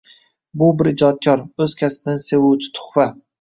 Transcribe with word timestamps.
Bu 0.61 0.69
bir 0.79 0.89
ijodkor, 0.91 1.43
oʻz 1.67 1.75
kasbini 1.83 2.25
sevuvchidan 2.25 2.75
tuhfa. 2.81 3.09